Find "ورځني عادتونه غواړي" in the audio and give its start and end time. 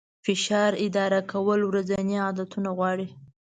1.69-3.07